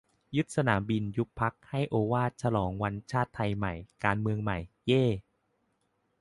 [0.35, 3.73] ยึดสนามบิน ยุบพรรค ให้โอวาท ฉลองวันชาติไทยใหม่
[4.03, 5.05] การเมืองใหม่ เย่!